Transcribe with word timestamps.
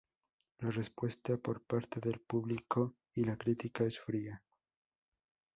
La 0.61 0.71
respuesta 0.71 1.37
por 1.37 1.61
parte 1.61 1.99
del 1.99 2.19
público 2.21 2.95
y 3.13 3.23
la 3.23 3.37
crítica 3.37 3.83
es 3.83 3.99
fría. 3.99 4.41